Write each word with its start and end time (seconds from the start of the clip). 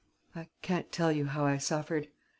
I 0.35 0.47
can't 0.63 0.91
tell 0.91 1.11
you 1.11 1.25
how 1.27 1.45
I 1.45 1.57
suffered.... 1.57 2.07